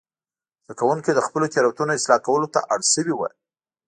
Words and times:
زده 0.63 0.73
کوونکي 0.79 1.11
د 1.13 1.19
خپلو 1.27 1.45
تېروتنو 1.53 1.97
اصلاح 1.99 2.19
کولو 2.27 2.47
ته 2.53 2.59
اړ 2.73 2.79
شوي 2.93 3.13
وو. 3.15 3.27